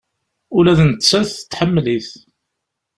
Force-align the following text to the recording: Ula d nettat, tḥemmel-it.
Ula 0.57 0.73
d 0.77 0.79
nettat, 0.89 1.31
tḥemmel-it. 1.51 2.09